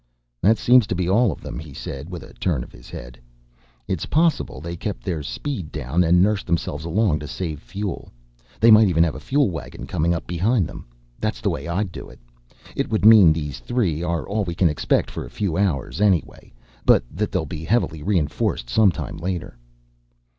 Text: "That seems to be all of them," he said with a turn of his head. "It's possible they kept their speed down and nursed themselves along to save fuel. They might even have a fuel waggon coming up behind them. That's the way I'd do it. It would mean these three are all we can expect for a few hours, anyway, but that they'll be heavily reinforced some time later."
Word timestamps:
"That 0.41 0.57
seems 0.57 0.87
to 0.87 0.95
be 0.95 1.07
all 1.07 1.31
of 1.31 1.41
them," 1.41 1.59
he 1.59 1.75
said 1.75 2.09
with 2.09 2.23
a 2.23 2.33
turn 2.33 2.63
of 2.63 2.71
his 2.71 2.89
head. 2.89 3.19
"It's 3.87 4.07
possible 4.07 4.59
they 4.59 4.75
kept 4.75 5.03
their 5.03 5.21
speed 5.21 5.71
down 5.71 6.03
and 6.03 6.23
nursed 6.23 6.47
themselves 6.47 6.85
along 6.85 7.19
to 7.19 7.27
save 7.27 7.61
fuel. 7.61 8.09
They 8.59 8.71
might 8.71 8.87
even 8.87 9.03
have 9.03 9.13
a 9.13 9.19
fuel 9.19 9.51
waggon 9.51 9.85
coming 9.85 10.11
up 10.11 10.25
behind 10.25 10.65
them. 10.65 10.87
That's 11.19 11.39
the 11.39 11.51
way 11.51 11.67
I'd 11.67 11.91
do 11.91 12.09
it. 12.09 12.17
It 12.75 12.89
would 12.89 13.05
mean 13.05 13.31
these 13.31 13.59
three 13.59 14.01
are 14.01 14.27
all 14.27 14.43
we 14.43 14.55
can 14.55 14.69
expect 14.69 15.11
for 15.11 15.23
a 15.23 15.29
few 15.29 15.55
hours, 15.55 16.01
anyway, 16.01 16.51
but 16.83 17.03
that 17.11 17.31
they'll 17.31 17.45
be 17.45 17.63
heavily 17.63 18.01
reinforced 18.01 18.71
some 18.71 18.89
time 18.91 19.17
later." 19.17 19.55